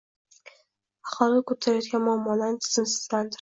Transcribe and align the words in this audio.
Aholi 1.09 1.43
koʻtarayotgan 1.51 2.03
muammolarni 2.07 2.65
tizimlashtirib 2.69 3.23